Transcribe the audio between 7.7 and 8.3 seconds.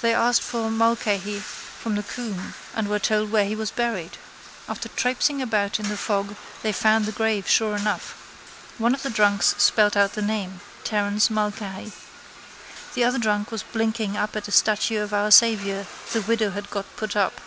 enough.